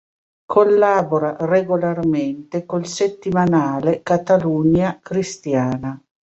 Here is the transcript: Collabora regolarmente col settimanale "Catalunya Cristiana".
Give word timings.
Collabora 0.47 1.35
regolarmente 1.41 2.65
col 2.65 2.87
settimanale 2.87 4.01
"Catalunya 4.01 4.97
Cristiana". 4.99 6.03